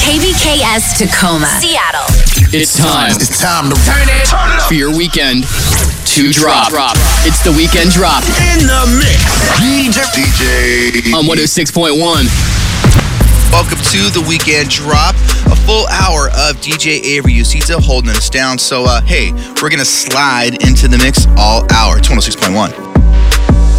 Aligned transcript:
KBKS 0.00 0.96
Tacoma, 0.96 1.46
Seattle. 1.60 2.08
It's 2.56 2.76
time. 2.76 3.12
It's 3.16 3.38
time 3.38 3.68
to 3.68 3.76
turn 3.84 4.08
it, 4.08 4.26
turn 4.26 4.50
it 4.50 4.56
up 4.58 4.66
for 4.66 4.74
your 4.74 4.96
weekend 4.96 5.44
to 5.44 6.32
drop. 6.32 6.70
drop. 6.70 6.96
It's 7.22 7.44
the 7.44 7.52
weekend 7.52 7.90
drop 7.90 8.24
in 8.24 8.64
the 8.64 8.82
mix. 8.96 9.20
DJ, 9.60 10.90
DJ. 10.90 11.14
on 11.14 11.24
106.1. 11.24 12.00
Welcome 13.52 13.78
to 13.78 14.08
the 14.10 14.24
weekend 14.26 14.70
drop, 14.70 15.14
a 15.52 15.56
full 15.66 15.86
hour 15.88 16.28
of 16.28 16.56
DJ 16.56 17.02
Avery 17.04 17.34
Usita 17.34 17.78
holding 17.80 18.10
us 18.10 18.30
down. 18.30 18.58
So, 18.58 18.84
uh, 18.84 19.02
hey, 19.02 19.32
we're 19.60 19.70
gonna 19.70 19.84
slide 19.84 20.62
into 20.66 20.88
the 20.88 20.98
mix 20.98 21.26
all 21.36 21.66
hour. 21.72 21.98
It's 21.98 22.08
106.1. 22.08 22.89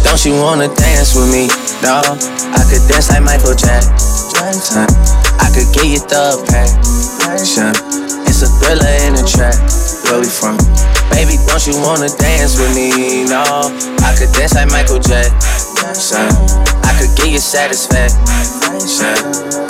Don't 0.04 0.22
you 0.24 0.34
wanna 0.38 0.68
dance 0.68 1.14
with 1.14 1.30
me, 1.32 1.48
dawg? 1.80 2.18
I 2.52 2.62
could 2.68 2.84
dance 2.90 3.10
like 3.10 3.22
Michael 3.22 3.54
Jackson. 3.54 4.86
I 5.40 5.48
could 5.54 5.68
get 5.72 5.86
you 5.88 6.00
the 6.06 6.38
passion. 6.48 7.72
It's 8.28 8.42
a 8.42 8.48
thriller 8.60 8.94
in 9.08 9.14
the 9.14 9.24
track. 9.24 9.56
Where 10.10 10.20
we 10.20 10.28
from? 10.28 10.58
Baby, 11.10 11.40
don't 11.48 11.64
you 11.66 11.76
wanna 11.80 12.08
dance 12.20 12.58
with 12.58 12.74
me? 12.76 13.24
No, 13.24 13.42
I 14.04 14.12
could 14.18 14.32
dance 14.36 14.54
like 14.54 14.70
Michael 14.70 15.00
Jackson. 15.00 16.28
I 16.84 16.92
could 16.98 17.12
get 17.16 17.32
you 17.32 17.38
satisfaction. 17.38 19.16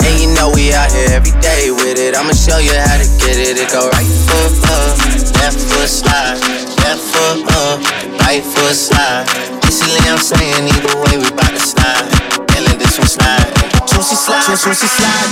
And 0.03 0.15
you 0.19 0.33
know 0.35 0.51
we 0.53 0.73
out 0.73 0.91
here 0.91 1.07
every 1.11 1.35
day 1.41 1.71
with 1.71 1.97
it. 1.99 2.15
I'ma 2.15 2.33
show 2.33 2.57
you 2.59 2.73
how 2.73 2.97
to 2.97 3.07
get 3.23 3.37
it. 3.39 3.57
It 3.57 3.71
go 3.71 3.89
right 3.89 4.11
foot 4.27 4.53
up, 4.69 4.97
left 5.39 5.59
foot 5.59 5.89
slide, 5.89 6.39
left 6.83 7.03
foot 7.11 7.47
up, 7.63 7.79
right 8.25 8.43
foot 8.43 8.75
slide. 8.75 9.52
Basically, 9.83 10.09
I'm 10.09 10.17
saying 10.17 10.67
either 10.69 10.95
way 10.95 11.17
we 11.17 11.29
bout 11.35 11.49
to 11.49 11.59
slide. 11.59 12.07
And 12.55 12.65
let 12.65 12.79
this 12.79 12.97
one 12.97 13.07
slide. 13.07 13.51
Juicy 13.85 14.15
slide, 14.15 14.45
juicy 14.47 14.87
slide. 14.87 15.29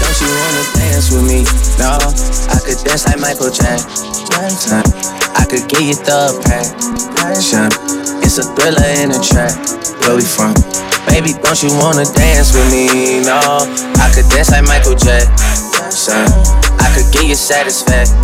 Don't 0.00 0.20
you 0.20 0.28
wanna 0.40 0.64
dance 0.74 1.10
with 1.10 1.24
me? 1.28 1.60
I 1.82 2.29
could 2.70 2.86
dance 2.86 3.06
like 3.06 3.18
Michael 3.18 3.50
Jackson. 3.50 4.78
I 5.34 5.42
could 5.50 5.66
get 5.66 5.82
you 5.82 5.98
the 6.06 6.30
passion. 7.18 7.66
It's 8.22 8.38
a 8.38 8.46
thriller 8.54 8.94
in 9.02 9.10
a 9.10 9.18
track. 9.18 9.50
Where 10.06 10.14
we 10.14 10.22
from? 10.22 10.54
Baby, 11.10 11.34
don't 11.42 11.58
you 11.66 11.74
wanna 11.82 12.06
dance 12.14 12.54
with 12.54 12.70
me? 12.70 13.26
No, 13.26 13.66
I 13.98 14.06
could 14.14 14.30
dance 14.30 14.54
like 14.54 14.62
Michael 14.70 14.94
Jackson. 14.94 16.30
I 16.78 16.86
could 16.94 17.10
get 17.10 17.26
you 17.26 17.34
satisfaction. 17.34 18.14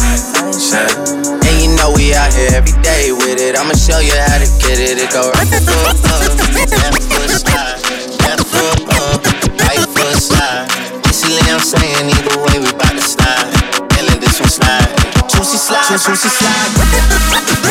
And 1.43 1.55
you 1.59 1.75
know 1.75 1.91
we 1.91 2.15
out 2.15 2.31
here 2.31 2.55
every 2.55 2.77
day 2.87 3.11
with 3.11 3.43
it. 3.43 3.59
I'ma 3.59 3.75
show 3.75 3.99
you 3.99 4.15
how 4.31 4.39
to 4.39 4.47
get 4.63 4.79
it. 4.79 5.03
It 5.03 5.11
go 5.11 5.27
right 5.35 5.51
Juicy 15.89 16.29
slide, 16.29 16.75
juicy 16.75 17.55
slide. 17.55 17.66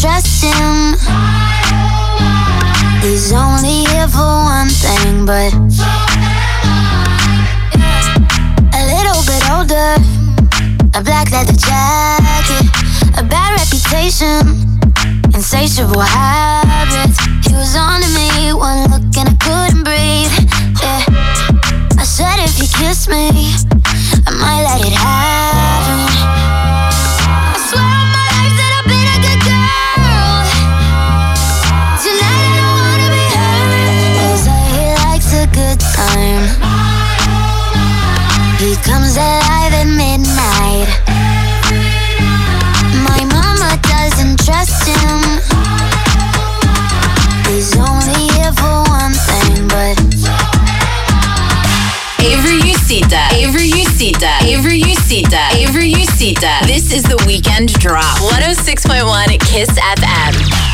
Trust 0.00 0.44
him. 0.44 0.94
He's 3.02 3.32
only 3.32 3.82
here 3.90 4.06
for 4.06 4.30
one 4.46 4.68
thing, 4.68 5.26
but 5.26 5.52
a 8.74 8.82
little 8.94 9.22
bit 9.26 9.42
older. 9.50 9.98
A 10.94 11.02
black 11.02 11.30
leather 11.32 11.52
jacket, 11.52 12.66
a 13.18 13.24
bad 13.24 13.58
reputation, 13.58 14.54
insatiable 15.34 16.00
habits. 16.00 17.18
He 17.46 17.54
was 17.54 17.74
on 17.74 18.00
to 18.00 18.08
me, 18.14 18.52
one 18.52 18.90
look 18.90 18.97
Avery 56.28 56.66
This 56.66 56.92
is 56.92 57.02
the 57.04 57.16
weekend 57.26 57.72
drop. 57.80 58.18
106.1 58.18 59.40
Kiss 59.40 59.70
FM. 59.70 60.68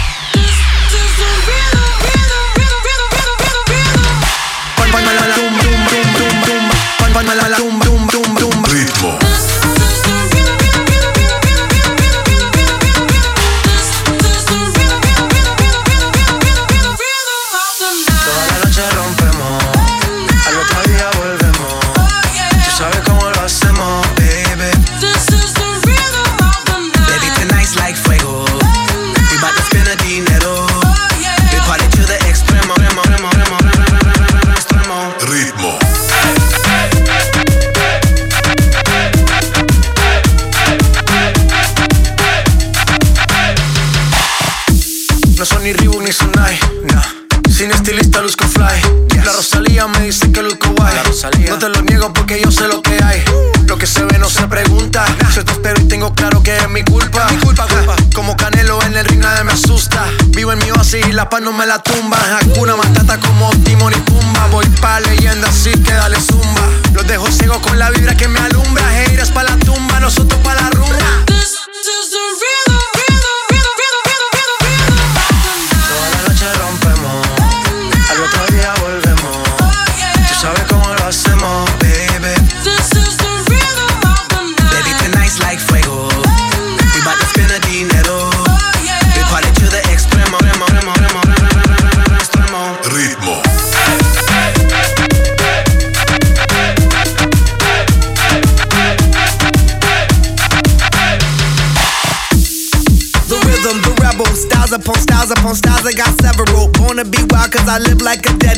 pa' 61.28 61.40
no 61.40 61.52
me 61.52 61.66
la 61.66 61.78
tumbas. 61.78 62.43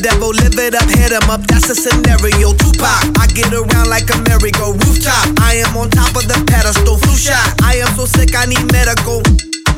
devil, 0.07 0.31
live 0.31 0.55
it 0.55 0.79
up, 0.79 0.87
hit 0.87 1.11
him 1.11 1.27
up, 1.27 1.43
that's 1.51 1.67
a 1.67 1.75
scenario. 1.75 2.55
Tupac, 2.55 3.03
I 3.19 3.27
get 3.35 3.51
around 3.51 3.91
like 3.91 4.07
a 4.15 4.19
merry-go 4.31 4.79
rooftop. 4.87 5.27
I 5.43 5.59
am 5.67 5.75
on 5.75 5.91
top 5.91 6.15
of 6.15 6.31
the 6.31 6.39
pedestal, 6.47 6.95
flu 7.03 7.19
shot. 7.19 7.43
I 7.67 7.83
am 7.83 7.91
so 7.99 8.07
sick, 8.07 8.31
I 8.39 8.47
need 8.47 8.63
medical. 8.71 9.19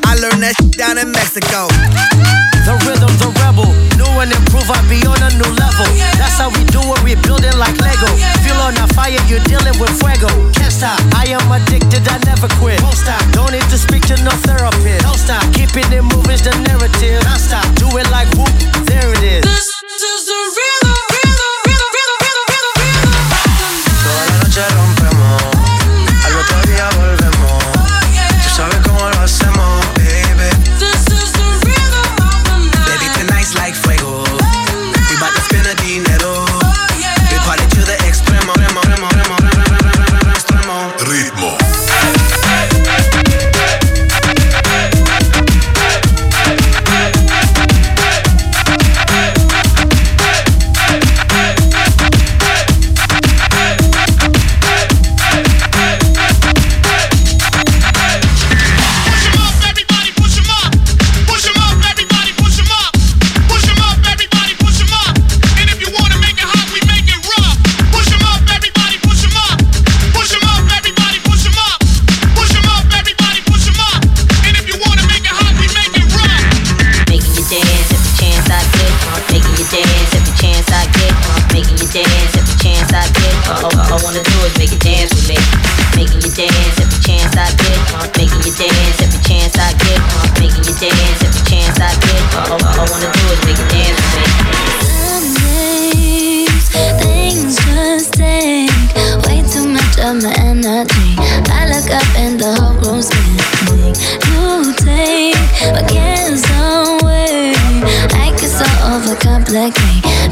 I 0.05 0.13
learned 0.21 0.45
that 0.45 0.53
shit 0.61 0.77
down 0.77 1.01
in 1.01 1.09
Mexico. 1.09 1.65
The 2.61 2.77
rhythm, 2.85 3.09
the 3.17 3.33
rebel. 3.41 3.73
New 3.97 4.05
and 4.21 4.29
improve, 4.29 4.69
I 4.69 4.77
be 4.85 5.01
on 5.01 5.17
a 5.17 5.33
new 5.33 5.49
level. 5.49 5.89
That's 6.21 6.37
how 6.37 6.53
we 6.53 6.61
do 6.69 6.77
it, 6.77 7.01
we 7.01 7.17
building 7.25 7.57
like 7.57 7.73
Lego. 7.81 8.13
Feel 8.45 8.61
on 8.61 8.77
a 8.77 8.85
fire, 8.93 9.17
you're 9.25 9.41
dealing 9.49 9.81
with 9.81 9.89
fuego. 9.97 10.29
Can't 10.53 10.69
stop, 10.69 11.01
I 11.17 11.25
am 11.33 11.49
addicted, 11.49 12.05
I 12.05 12.21
never 12.29 12.53
quit. 12.61 12.77
Won't 12.85 13.01
stop, 13.01 13.17
don't 13.33 13.49
need 13.49 13.65
to 13.73 13.77
speak 13.81 14.05
to 14.13 14.15
no 14.21 14.33
therapist. 14.45 15.01
Don't 15.01 15.17
stop, 15.17 15.41
keeping 15.57 15.89
it 15.89 16.05
moving's 16.05 16.45
the 16.45 16.53
narrative. 16.69 17.17
I 17.25 17.41
stop, 17.41 17.65
do 17.81 17.89
it 17.97 18.05
like 18.13 18.29
whoop, 18.37 18.53
there 18.85 19.09
it 19.09 19.41
is. 19.41 19.78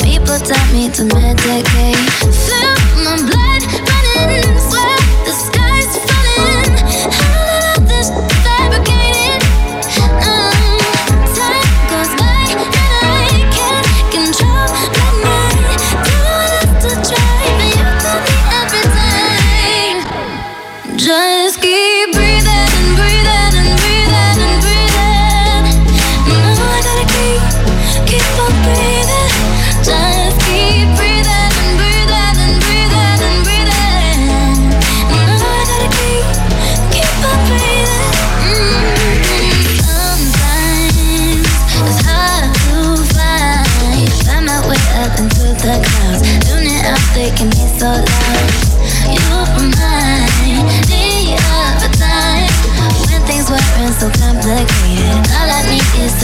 People 0.08 0.40
tell 0.40 0.74
me 0.74 0.90
to 0.92 1.04
medicate. 1.04 1.98
Feel 2.48 2.78
my 3.04 3.18
blood 3.28 3.64
running. 3.90 4.77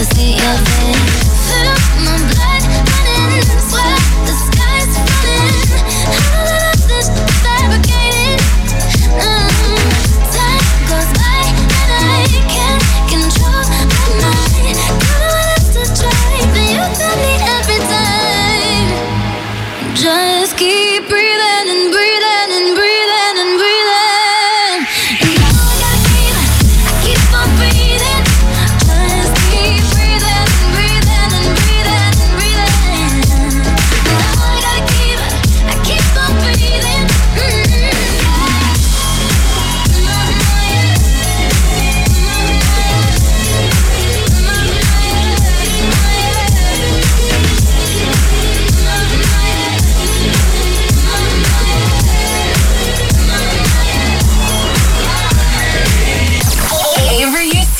to 0.04 0.16
see 0.16 0.32
your 0.32 0.58
face. 0.58 1.13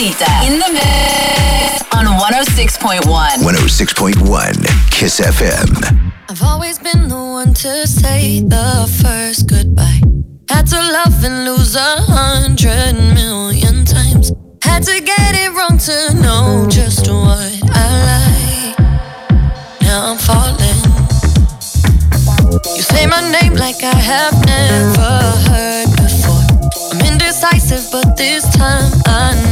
Mamacita 0.04 0.52
in 0.52 0.60
the 0.60 0.70
mix 0.74 1.82
on 1.96 2.06
106.1. 2.06 3.04
106.1 3.40 4.92
Kiss 4.92 5.22
FM. 5.22 6.12
I've 6.30 6.44
always 6.44 6.78
been 6.78 7.08
the 7.08 7.16
one 7.16 7.54
to 7.54 7.88
say 7.88 8.42
the 8.42 8.86
first 9.02 9.48
goodbye. 9.48 10.02
Had 10.50 10.68
to 10.68 10.76
love 10.76 11.24
and 11.24 11.46
lose 11.46 11.76
a 11.76 12.02
hundred 12.02 12.96
million 13.16 13.86
times. 13.86 14.34
Had 14.62 14.84
to 14.84 15.00
get 15.00 15.36
it 15.36 15.52
wrong 15.56 15.78
to 15.78 16.14
know 16.22 16.68
just 16.70 17.08
what 17.08 17.62
I 17.72 17.88
like. 18.12 18.80
Now 19.84 20.12
I'm 20.12 20.18
falling. 20.18 20.82
You 22.76 22.82
say 22.82 23.06
my 23.08 23.22
name 23.32 23.54
like 23.54 23.82
I 23.82 23.96
have 23.96 24.36
never 24.46 25.22
heard 25.48 25.88
before. 25.96 26.44
I'm 26.92 27.00
indecisive, 27.10 27.88
but 27.90 28.18
this 28.18 28.44
time 28.54 28.92
I 29.06 29.36
know. 29.36 29.43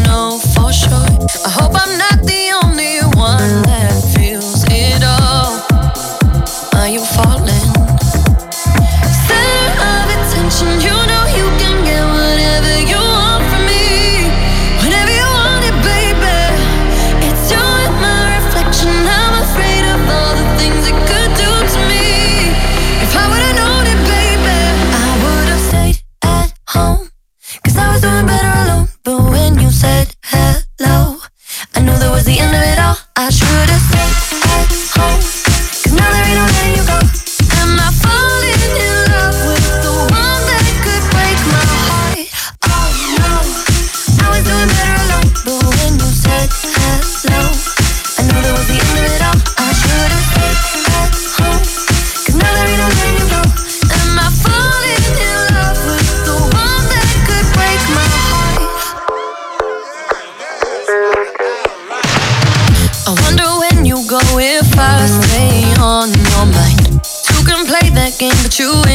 you 68.61 68.90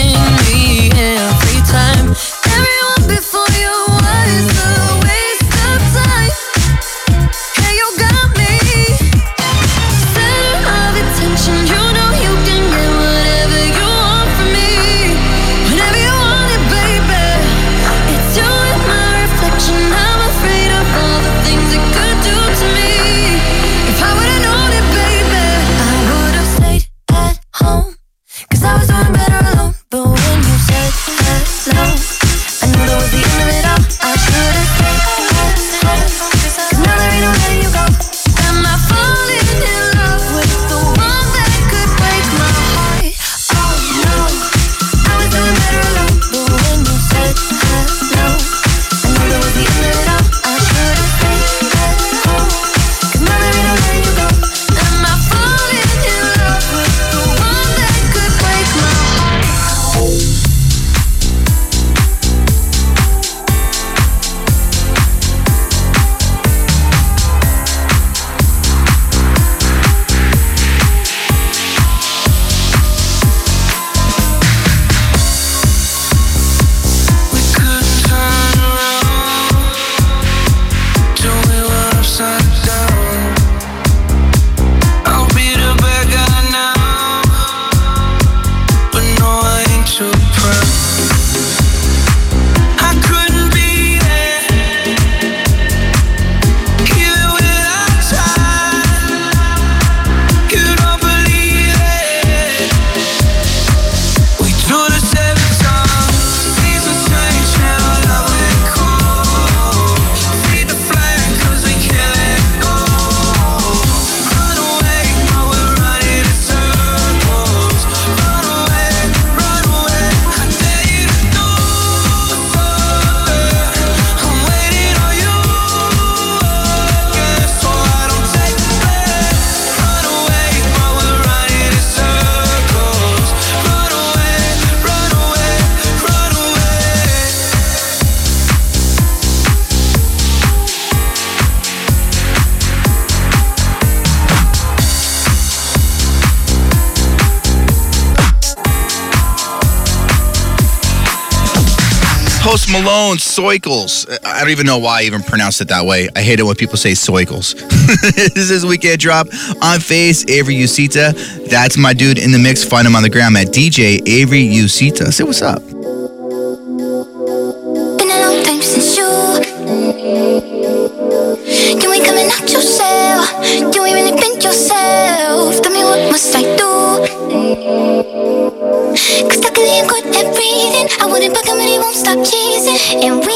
Malone, 152.83 153.17
Soikles. 153.17 154.07
I 154.23 154.41
don't 154.41 154.51
even 154.51 154.67
know 154.67 154.77
why 154.77 155.01
I 155.01 155.03
even 155.05 155.23
pronounce 155.23 155.63
it 155.63 155.69
that 155.69 155.87
way. 155.87 156.11
I 156.15 156.21
hate 156.21 156.41
it 156.41 156.43
when 156.43 156.57
people 156.57 156.77
say 156.77 156.93
Soikles. 156.93 157.55
this 158.35 158.51
is 158.51 158.67
Weekend 158.67 159.01
Drop 159.01 159.29
on 159.63 159.81
Faze, 159.81 160.29
Avery 160.29 160.55
Usita. 160.55 161.49
That's 161.49 161.79
my 161.79 161.95
dude 161.95 162.19
in 162.19 162.33
the 162.33 162.39
mix. 162.39 162.65
Find 162.65 162.87
him 162.87 162.95
on 162.95 163.03
the 163.03 163.09
gram 163.09 163.35
at 163.37 163.47
DJ 163.47 164.07
Avery 164.07 164.45
Usita. 164.45 165.11
Say 165.11 165.25
what's 165.25 165.41
up. 165.41 165.63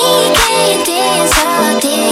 We 0.00 0.07
can 0.35 0.85
dance 0.87 1.45
all 1.45 1.78
day. 1.78 2.10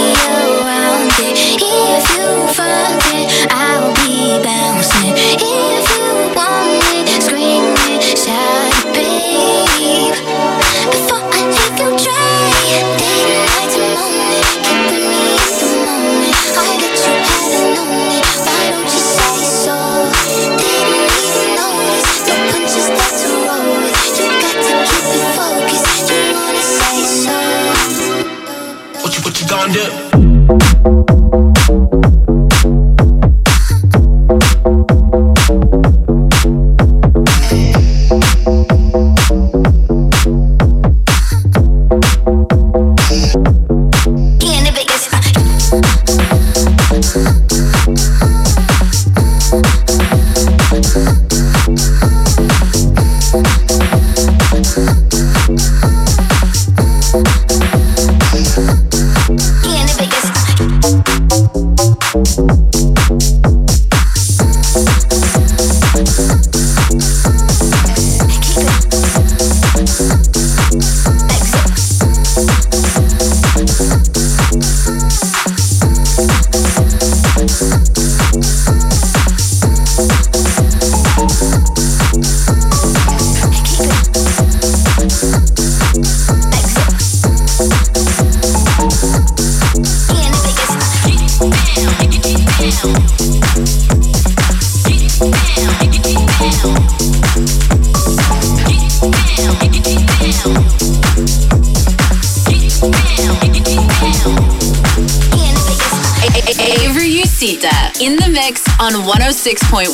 in 108.01 108.15
the 108.17 108.29
mix 108.29 108.65
on 108.81 108.93
106.1. 108.93 109.87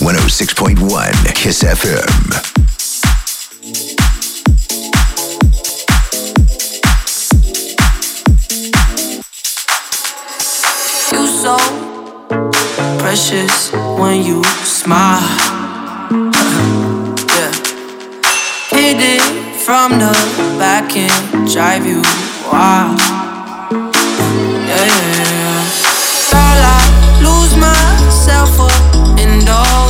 106.1 0.00 1.34
Kiss 1.34 1.62
FM. 1.62 2.08
You 11.12 11.26
so 11.26 11.56
precious 12.98 13.72
when 13.72 14.22
you 14.22 14.42
smile 14.64 15.59
from 19.70 20.00
the 20.00 20.12
back 20.58 20.96
and 20.96 21.48
drive 21.48 21.86
you 21.86 22.02
wild. 22.50 22.98
Yeah, 24.66 24.86
yeah, 24.96 25.22
yeah. 25.38 25.62
Girl, 26.32 26.60
I 26.74 26.82
lose 27.22 27.54
myself 27.56 28.58
up 28.58 29.16
in 29.20 29.44
those. 29.44 29.89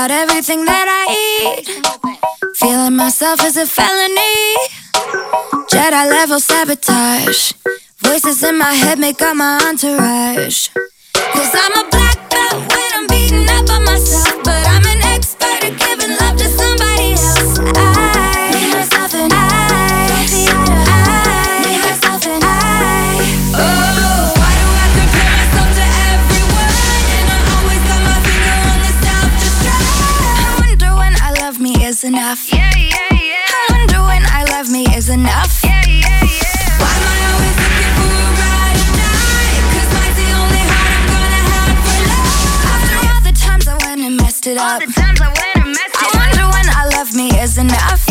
about 0.00 0.10
everything 0.10 0.64
that 0.64 0.86
I 0.88 1.04
eat. 1.26 2.56
Feeling 2.56 2.96
myself 2.96 3.44
is 3.44 3.58
a 3.58 3.66
felony. 3.66 4.56
Jedi 5.68 6.04
level 6.08 6.40
sabotage. 6.40 7.52
Voices 7.98 8.42
in 8.42 8.56
my 8.56 8.72
head 8.72 8.98
make 8.98 9.20
up 9.20 9.36
my 9.36 9.60
entourage. 9.68 10.70
Cause 11.34 11.52
I'm 11.62 11.84
a 11.84 11.90
black 11.90 12.18
belt 12.30 12.58
when 12.72 12.90
I'm 12.94 13.06
beating 13.08 13.46
up 13.50 13.68
on 13.68 13.84
myself, 13.84 14.42
but 14.42 14.62
I'm 14.74 14.86
an 14.86 14.99
up. 44.60 44.82
I 44.82 46.06
wonder 46.14 46.44
when 46.52 46.68
I 46.68 46.84
love 46.94 47.14
me 47.14 47.30
is 47.40 47.56
enough. 47.56 48.04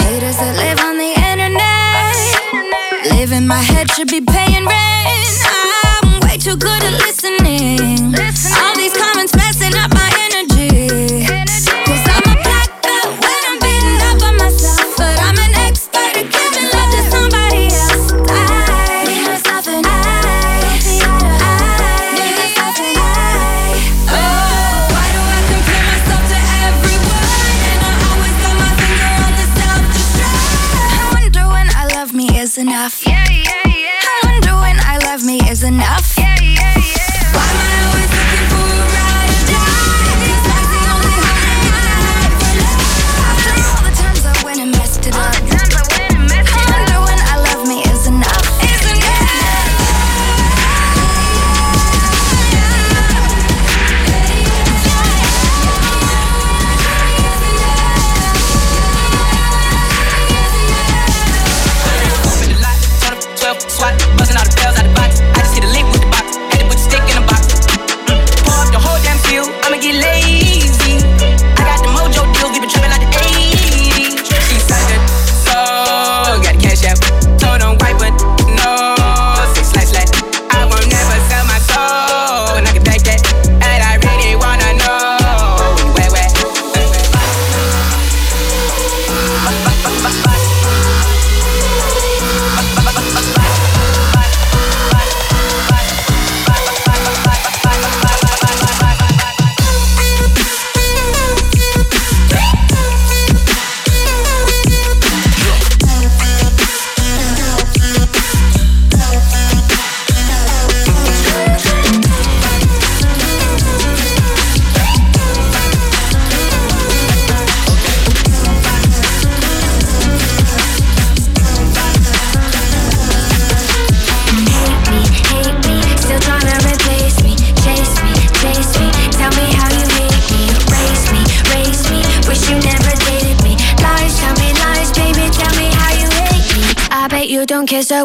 Haters 0.00 0.36
that 0.36 0.54
live 0.56 0.80
on 0.80 0.98
the 0.98 1.12
internet, 1.30 2.16
live 3.16 3.32
in 3.32 3.46
my 3.46 3.62
head 3.62 3.90
should 3.92 4.08
be 4.08 4.20
paid. 4.20 4.49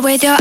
with 0.01 0.23
your 0.23 0.34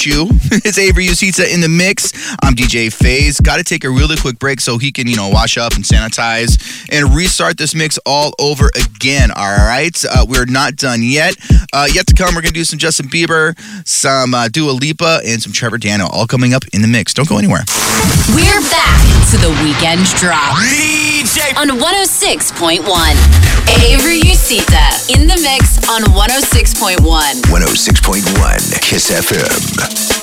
don't 0.00 0.06
you. 0.06 0.28
it's 0.64 0.78
Avery 0.78 1.06
Usita 1.06 1.52
in 1.52 1.60
the 1.60 1.68
mix. 1.68 2.12
I'm 2.42 2.54
DJ 2.54 2.92
Faze. 2.92 3.40
Got 3.40 3.58
to 3.58 3.64
take 3.64 3.84
a 3.84 3.90
really 3.90 4.16
quick 4.16 4.38
break 4.38 4.60
so 4.60 4.78
he 4.78 4.92
can, 4.92 5.06
you 5.06 5.16
know, 5.16 5.28
wash 5.28 5.58
up 5.58 5.74
and 5.74 5.84
sanitize 5.84 6.58
and 6.90 7.14
restart 7.14 7.56
this 7.58 7.74
mix 7.74 7.98
all 8.06 8.32
over 8.38 8.70
again. 8.76 9.30
All 9.30 9.56
right. 9.56 9.96
Uh, 10.04 10.26
we're 10.28 10.46
not 10.46 10.76
done 10.76 11.02
yet. 11.02 11.36
Uh, 11.72 11.88
yet 11.92 12.06
to 12.06 12.14
come, 12.14 12.34
we're 12.34 12.42
going 12.42 12.52
to 12.52 12.60
do 12.60 12.64
some 12.64 12.78
Justin 12.78 13.08
Bieber, 13.08 13.58
some 13.86 14.34
uh, 14.34 14.48
Dua 14.48 14.70
Lipa, 14.70 15.20
and 15.26 15.42
some 15.42 15.52
Trevor 15.52 15.78
Daniel, 15.78 16.08
all 16.08 16.26
coming 16.26 16.54
up 16.54 16.64
in 16.72 16.82
the 16.82 16.88
mix. 16.88 17.12
Don't 17.12 17.28
go 17.28 17.38
anywhere. 17.38 17.64
We're 18.34 18.62
back 18.70 19.00
to 19.30 19.36
the 19.38 19.50
weekend 19.62 20.04
drop 20.16 20.56
on 21.56 21.68
106.1. 21.68 22.80
Avery 23.84 24.20
Usita 24.20 25.14
in 25.14 25.26
the 25.26 25.38
mix 25.42 25.78
on 25.88 26.02
106.1. 26.02 26.96
106.1 26.96 28.82
Kiss 28.82 29.10
FM. 29.10 29.89
Yeah. 29.90 30.19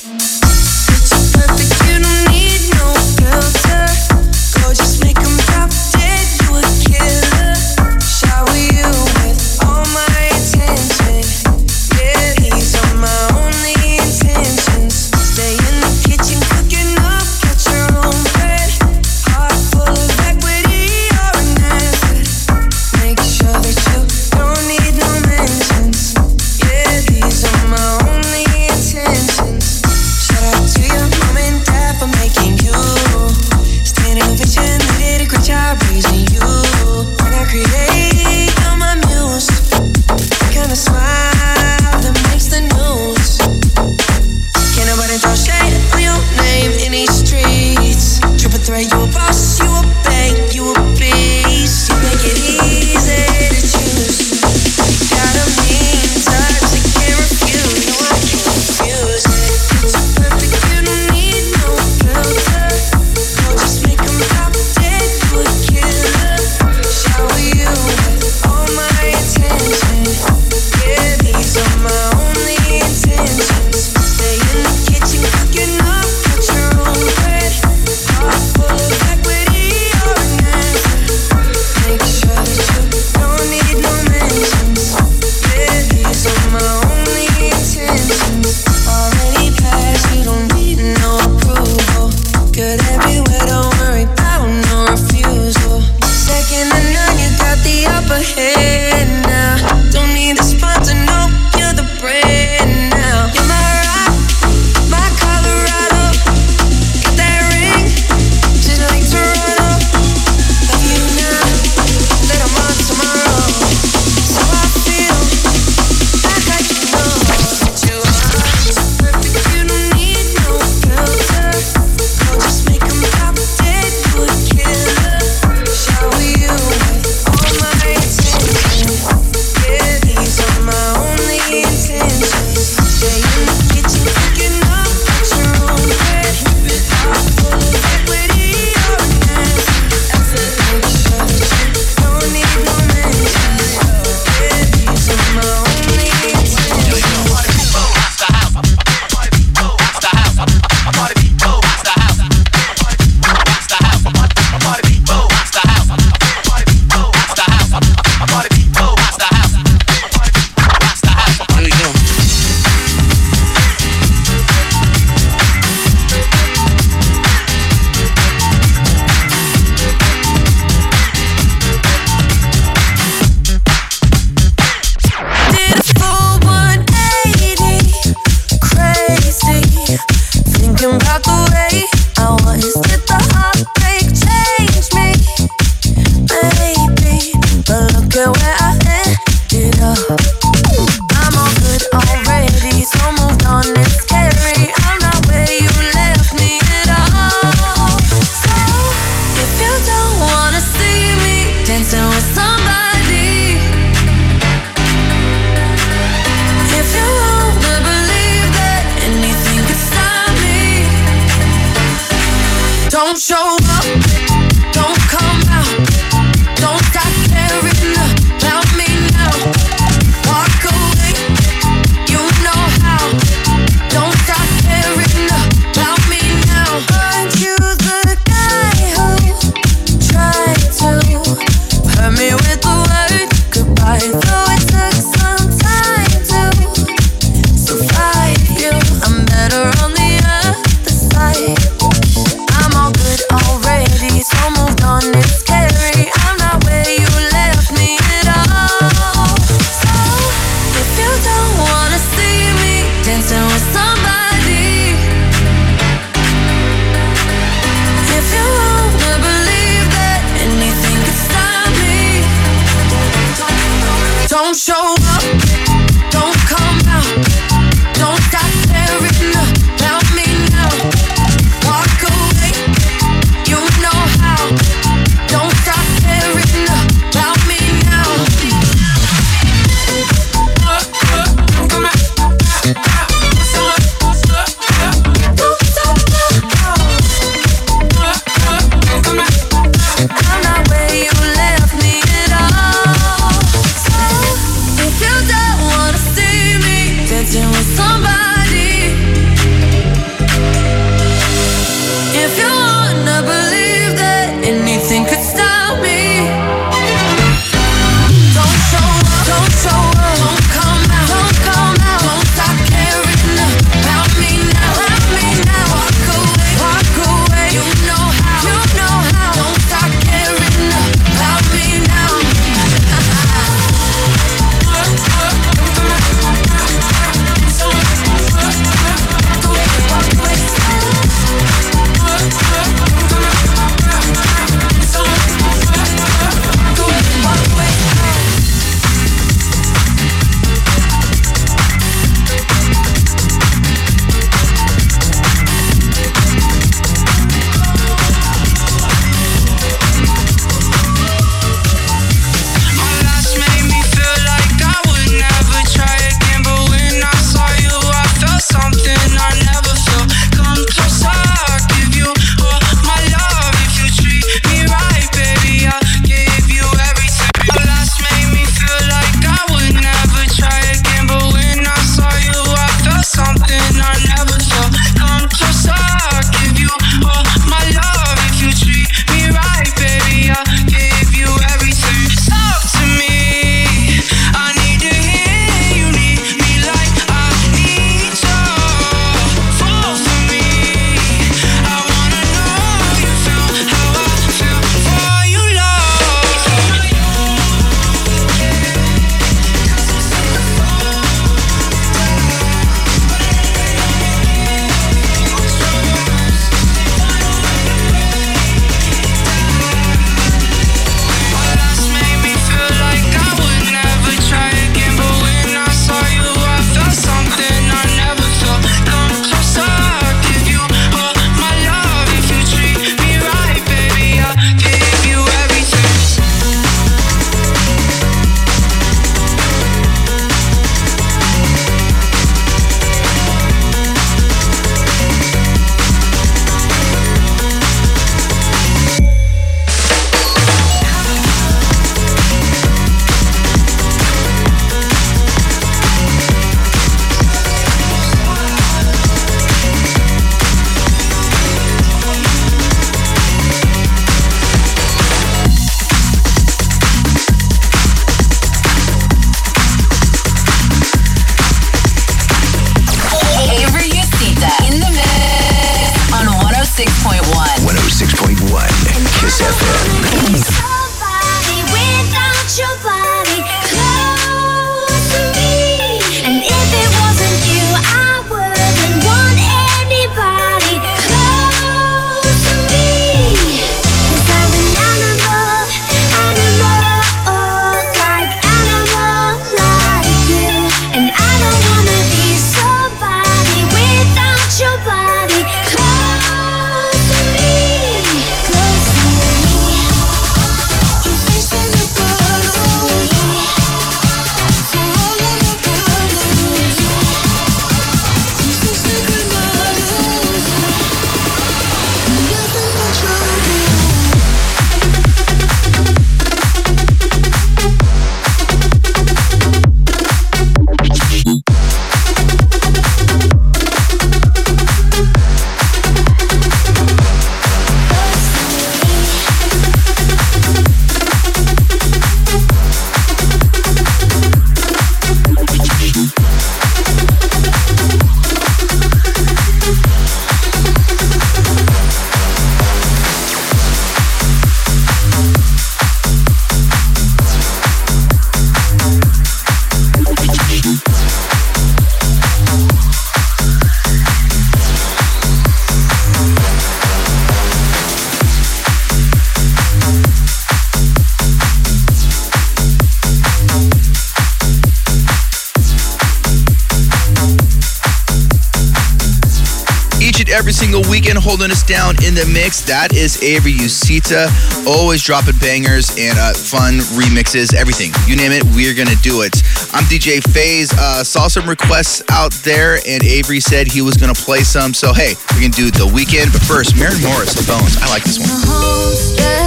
single 570.58 570.82
weekend 570.90 571.20
holding 571.20 571.52
us 571.52 571.62
down 571.62 571.94
in 572.04 572.16
the 572.16 572.26
mix. 572.34 572.62
That 572.62 572.92
is 572.92 573.22
Avery 573.22 573.54
Usita, 573.54 574.26
always 574.66 575.04
dropping 575.04 575.38
bangers 575.38 575.94
and 576.00 576.18
uh, 576.18 576.34
fun 576.34 576.82
remixes, 576.98 577.54
everything. 577.54 577.94
You 578.10 578.18
name 578.18 578.32
it, 578.32 578.44
we're 578.58 578.74
going 578.74 578.90
to 578.90 578.98
do 579.06 579.22
it. 579.22 579.38
I'm 579.78 579.86
DJ 579.86 580.18
FaZe. 580.34 580.74
Uh, 580.74 581.04
saw 581.04 581.28
some 581.28 581.48
requests 581.48 582.02
out 582.10 582.34
there, 582.42 582.82
and 582.88 583.06
Avery 583.06 583.40
said 583.40 583.68
he 583.68 583.84
was 583.84 583.98
going 583.98 584.14
to 584.14 584.20
play 584.20 584.42
some. 584.42 584.74
So, 584.74 584.94
hey, 584.94 585.14
we 585.36 585.44
can 585.44 585.52
do 585.52 585.70
the 585.70 585.86
weekend. 585.86 586.34
But 586.34 586.42
first, 586.42 586.76
Maren 586.76 587.02
Morris, 587.06 587.38
The 587.38 587.46
Bones. 587.46 587.78
I 587.78 587.90
like 587.94 588.04
this 588.04 588.18
one. 588.18 589.47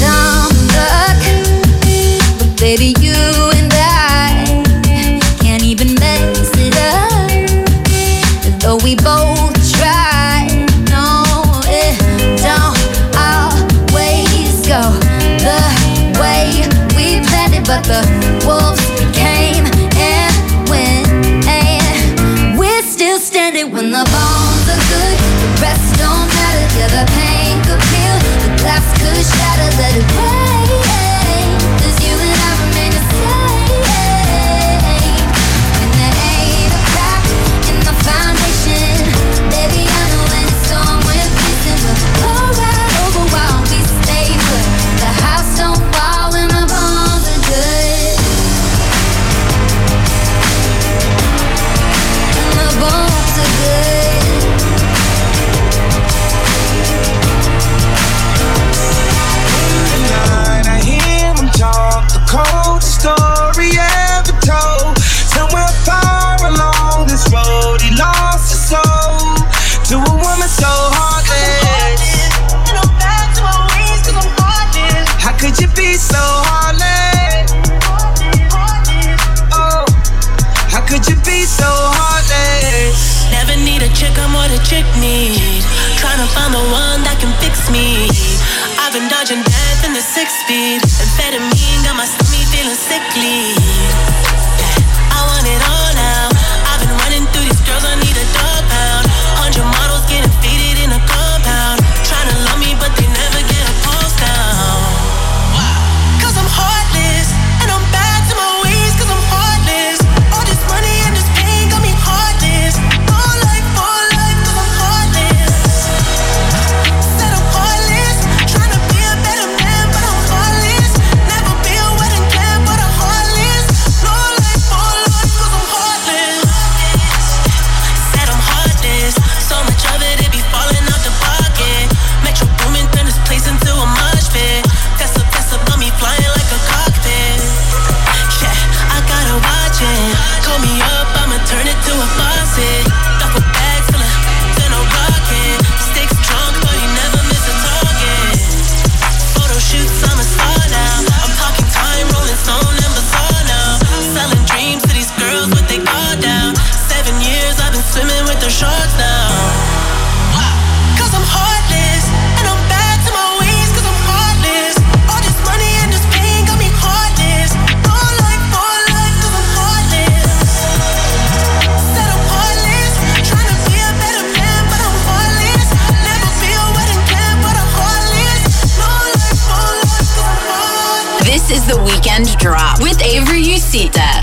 Avery 183.03 183.41
you 183.41 183.57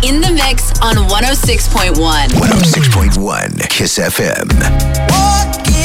in 0.04 0.20
the 0.20 0.30
mix 0.30 0.70
on 0.80 0.96
106.1. 1.08 1.94
106.1 1.94 3.68
Kiss 3.68 3.98
FM. 3.98 4.48
Walking 5.10 5.77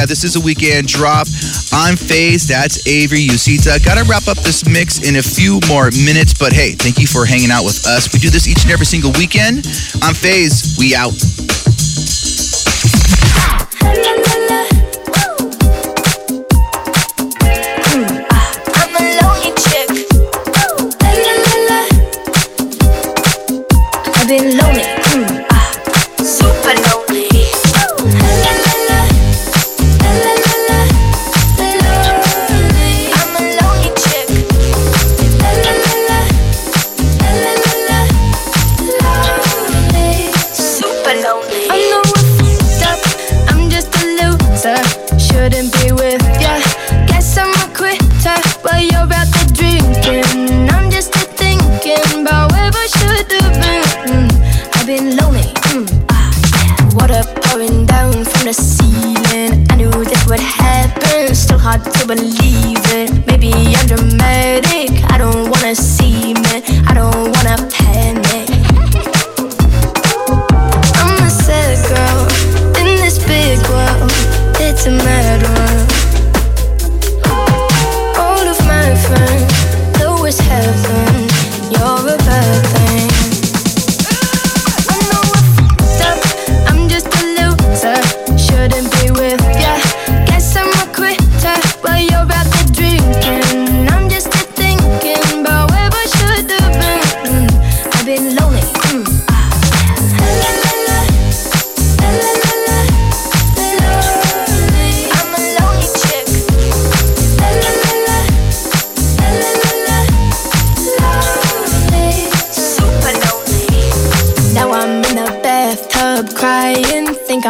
yeah, 0.00 0.06
this 0.06 0.24
is 0.24 0.34
a 0.36 0.40
weekend 0.40 0.88
drop. 0.88 1.26
I'm 1.72 1.94
Faze. 1.94 2.48
That's 2.48 2.86
Avery 2.88 3.20
Usita. 3.20 3.84
Got 3.84 3.98
to 3.98 4.08
wrap 4.08 4.28
up 4.28 4.38
this 4.38 4.66
mix 4.66 5.06
in 5.06 5.16
a 5.16 5.22
few 5.22 5.60
more 5.68 5.90
minutes, 6.06 6.32
but 6.32 6.54
hey, 6.54 6.72
thank 6.72 6.98
you 6.98 7.06
for 7.06 7.26
hanging 7.26 7.50
out 7.50 7.64
with 7.64 7.86
us. 7.86 8.10
We 8.10 8.18
do 8.18 8.30
this 8.30 8.48
each 8.48 8.62
and 8.62 8.72
every 8.72 8.86
single 8.86 9.12
weekend. 9.12 9.66
I'm 10.00 10.14
Faze. 10.14 10.76
We 10.78 10.96
out. 10.96 11.39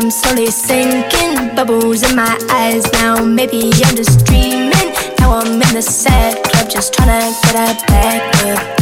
I'm 0.02 0.10
slowly 0.10 0.46
sinking. 0.46 1.54
Bubbles 1.54 2.02
in 2.08 2.16
my 2.16 2.38
eyes 2.48 2.90
now. 2.94 3.22
Maybe 3.22 3.70
I'm 3.84 3.94
just 3.94 4.24
dreaming. 4.24 4.72
Now 5.18 5.38
I'm 5.38 5.60
in 5.60 5.74
the 5.74 5.82
sad 5.82 6.42
club, 6.42 6.70
just 6.70 6.94
trying 6.94 7.08
to 7.20 7.38
get 7.42 7.54
a 7.54 7.86
back 7.86 8.22
up. 8.46 8.80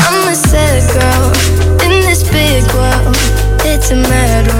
I'm 0.00 0.32
a 0.32 0.34
sad 0.34 0.80
girl 0.96 1.26
in 1.84 2.00
this 2.08 2.22
big 2.30 2.64
world. 2.72 3.14
It's 3.68 3.90
a 3.90 3.96
mad 3.96 4.55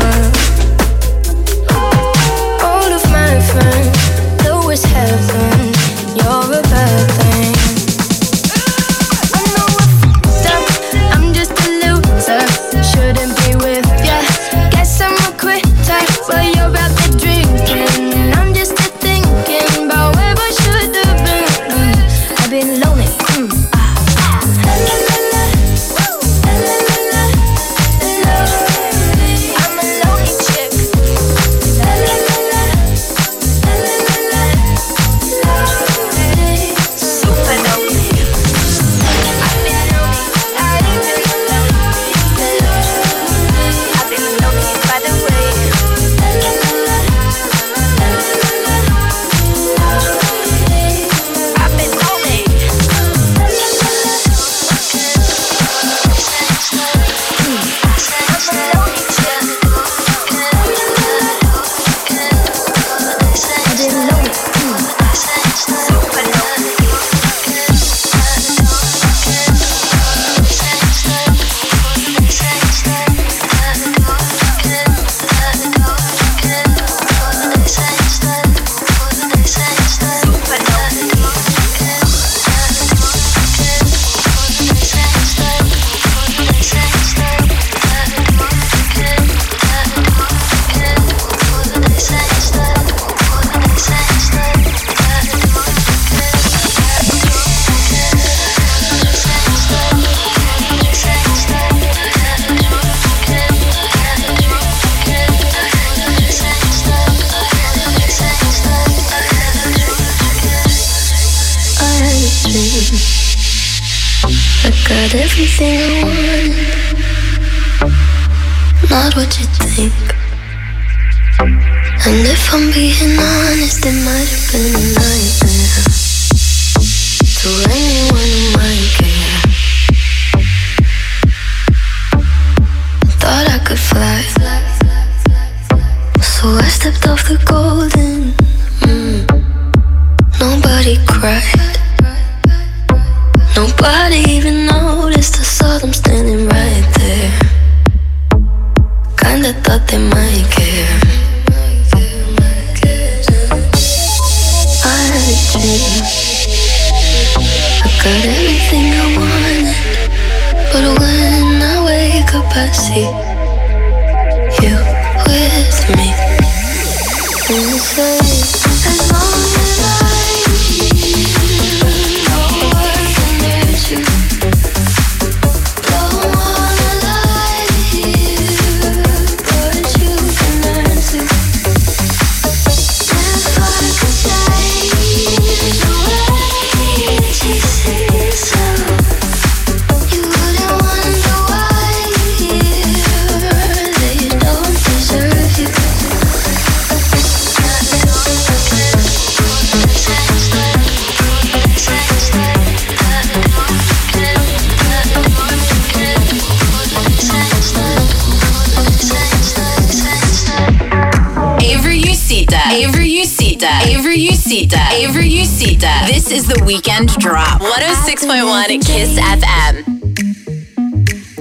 the 216.48 216.62
weekend 216.64 217.08
drop. 217.18 217.60
106.1 217.60 218.84
Kiss 218.84 219.18
FM. 219.18 219.84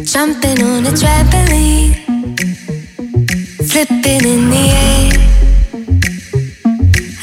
Jumping 0.04 0.64
on 0.64 0.86
a 0.86 0.92
trampoline, 0.92 1.96
flipping 3.70 4.24
in 4.26 4.50
the 4.50 4.66
air. 4.84 5.12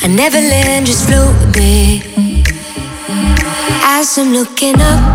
I 0.02 0.06
never 0.08 0.38
land, 0.38 0.86
just 0.86 1.08
float 1.08 1.56
me. 1.56 2.02
As 3.84 4.18
I'm 4.18 4.32
looking 4.32 4.80
up. 4.80 5.11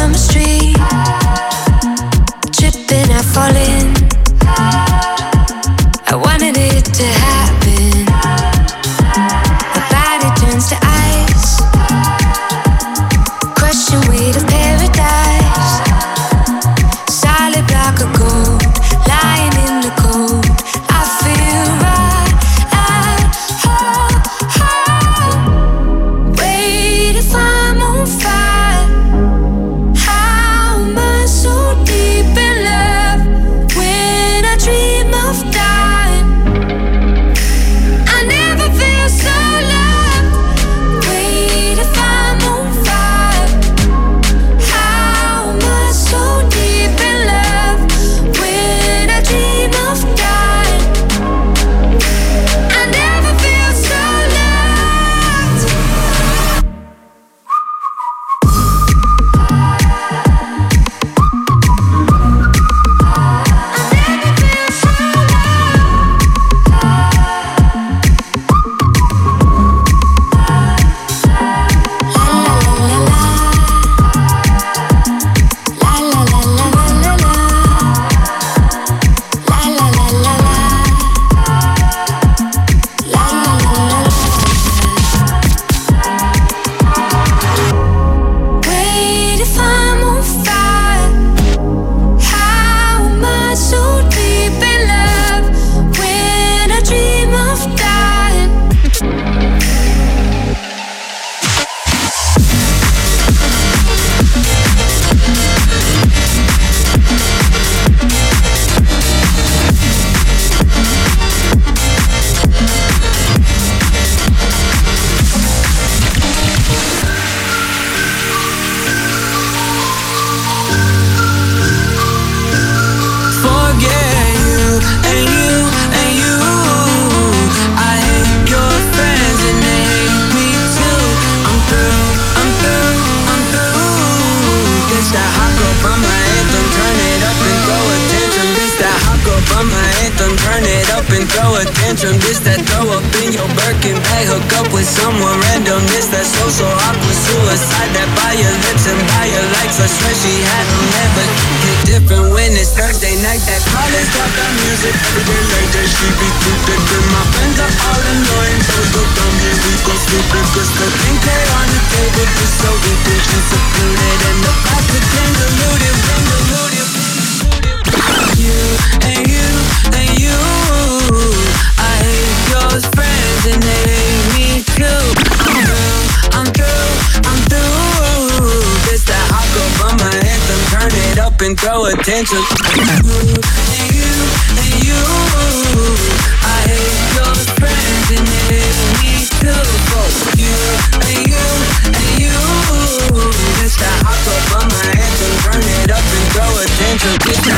chemistry. 0.00 0.72
Tripping, 2.52 3.10
I 3.12 3.22
fall 3.22 3.54
in. 3.54 3.89